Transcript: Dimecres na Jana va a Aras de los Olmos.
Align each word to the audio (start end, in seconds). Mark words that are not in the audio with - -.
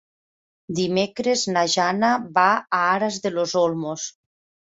Dimecres 0.77 1.43
na 1.55 1.65
Jana 1.73 2.09
va 2.37 2.45
a 2.79 2.79
Aras 2.95 3.19
de 3.27 3.33
los 3.37 3.55
Olmos. 3.61 4.09